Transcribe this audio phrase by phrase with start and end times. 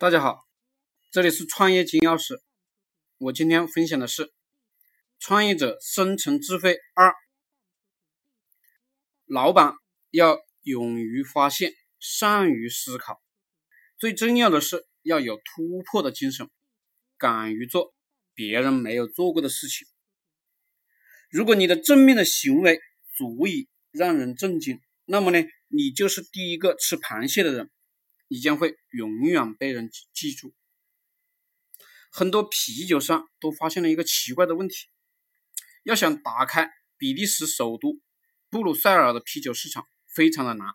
[0.00, 0.48] 大家好，
[1.10, 2.40] 这里是创业金钥匙。
[3.18, 4.32] 我今天分享的是
[5.18, 7.12] 创业者生存智慧二：
[9.26, 9.74] 老板
[10.10, 13.20] 要勇于发现，善于思考，
[13.98, 16.48] 最重要的是要有突破的精神，
[17.18, 17.92] 敢于做
[18.32, 19.86] 别人没有做过的事情。
[21.28, 22.80] 如果你的正面的行为
[23.18, 27.70] 足以让人震惊，那么呢，你就是第一个吃螃蟹的人。
[28.32, 30.54] 你将会永远被人记住。
[32.12, 34.86] 很多啤酒商都发现了一个奇怪的问题：
[35.82, 38.00] 要想打开比利时首都
[38.48, 40.68] 布鲁塞尔的啤酒市场，非常的难。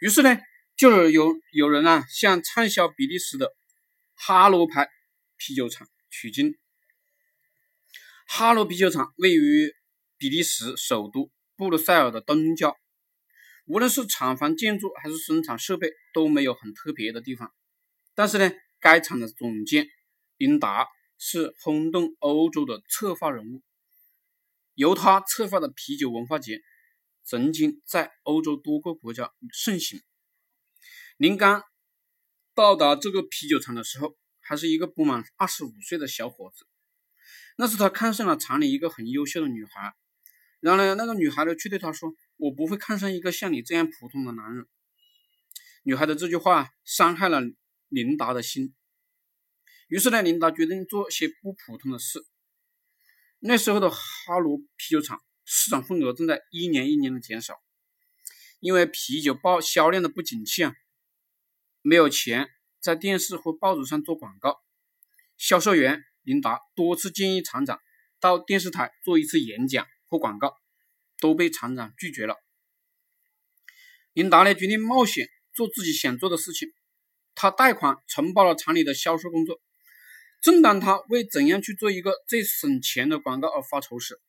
[0.00, 0.36] 于是呢，
[0.76, 3.54] 就有有人啊向畅销比利时的
[4.14, 4.88] 哈罗牌
[5.36, 6.58] 啤酒厂取经。
[8.26, 9.72] 哈罗啤酒厂位于
[10.18, 12.76] 比利时首都布鲁塞尔的东郊。
[13.70, 17.54] 无论是厂房建筑还是生产设备都没有很特别的地方，
[18.16, 19.86] 但是呢，该厂的总监
[20.38, 23.62] 林达是轰动欧洲的策划人物，
[24.74, 26.60] 由他策划的啤酒文化节
[27.22, 30.02] 曾经在欧洲多个国家盛行。
[31.16, 31.62] 林刚
[32.56, 36.66] 到达这个啤酒厂的时候，还是一个不满二十五岁的小伙子，
[37.56, 39.94] 那是他看上了厂里一个很优秀的女孩。
[40.58, 44.66] 然后呢，那个女孩呢，却对他说：“我不会看上一个像你这样普通的男人。”
[45.84, 47.40] 女孩的这句话伤害了
[47.88, 48.74] 琳达的心。
[49.88, 52.26] 于是呢，琳达决定做些不普通的事。
[53.38, 57.62] 那时候的哈罗啤酒厂市场份额正在一年一年的减少，
[58.58, 60.74] 因为啤酒报销量的不景气啊，
[61.82, 62.48] 没有钱
[62.80, 64.60] 在电视或报纸上做广告。
[65.36, 67.80] 销售员琳达多次建议厂长
[68.18, 69.86] 到电视台做一次演讲。
[70.10, 70.56] 或广告
[71.20, 72.36] 都被厂长拒绝了。
[74.12, 76.68] 林达呢决定冒险做自己想做的事情。
[77.34, 79.60] 他贷款承包了厂里的销售工作。
[80.40, 84.20] 正当他为怎样去做一个最省钱的广告而发愁时，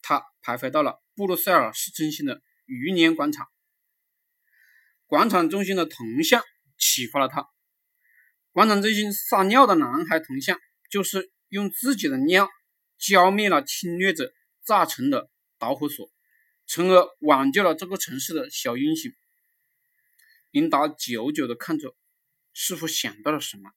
[0.00, 3.46] 他徘徊到了布鲁塞尔市中心的余年广场。
[5.06, 6.42] 广场中心的铜像
[6.78, 7.46] 启发了他。
[8.50, 10.58] 广场中心撒尿的男孩铜像，
[10.90, 12.48] 就是用自己的尿
[12.98, 14.32] 浇灭了侵略者。
[14.64, 15.28] 炸成的
[15.58, 16.08] 导火索，
[16.66, 19.12] 从而挽救了这个城市的小英雄。
[20.50, 21.94] 琳达久久的看着，
[22.54, 23.70] 似乎想到了什么。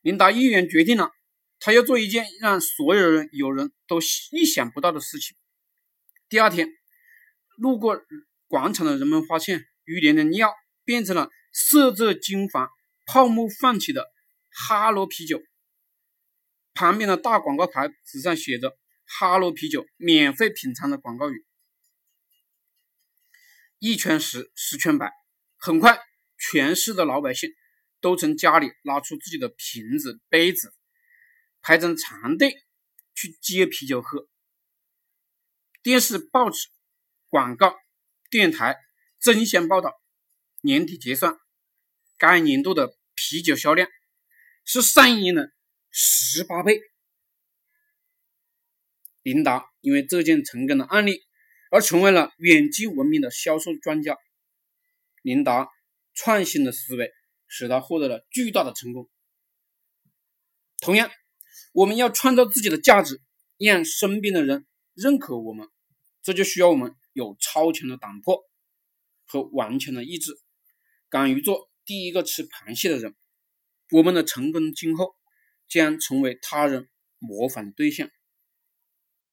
[0.00, 1.10] 琳达毅然决定了，
[1.58, 4.00] 他要做一件让所有人有人都
[4.32, 5.36] 意想不到的事情。
[6.28, 6.68] 第二天，
[7.56, 8.00] 路过
[8.46, 10.52] 广场的人们发现，于连的尿
[10.84, 12.68] 变成了色泽金黄、
[13.06, 14.06] 泡沫泛起的
[14.50, 15.42] 哈罗啤酒。
[16.74, 18.78] 旁边的大广告牌子上写着。
[19.10, 21.46] 哈罗啤酒免费品尝的广告语，
[23.78, 25.10] 一传十，十传百，
[25.56, 25.98] 很快，
[26.38, 27.50] 全市的老百姓
[28.02, 30.74] 都从家里拿出自己的瓶子、杯子，
[31.62, 32.52] 排成长队
[33.14, 34.28] 去接啤酒喝。
[35.82, 36.68] 电视、报纸、
[37.28, 37.74] 广告、
[38.30, 38.76] 电台
[39.20, 39.98] 争相报道，
[40.60, 41.38] 年底结算，
[42.18, 43.88] 该年度的啤酒销量
[44.66, 45.50] 是上一年的
[45.90, 46.78] 十八倍。
[49.28, 51.20] 琳达因为这件成功的案例
[51.70, 54.16] 而成为了远近闻名的销售专家。
[55.20, 55.68] 琳达
[56.14, 57.12] 创新的思维
[57.46, 59.06] 使他获得了巨大的成功。
[60.80, 61.10] 同样，
[61.74, 63.20] 我们要创造自己的价值，
[63.58, 65.68] 让身边的人认可我们，
[66.22, 68.40] 这就需要我们有超强的胆魄
[69.26, 70.32] 和顽强的意志，
[71.10, 73.14] 敢于做第一个吃螃蟹的人。
[73.90, 75.14] 我们的成功今后
[75.68, 76.88] 将成为他人
[77.18, 78.08] 模仿的对象。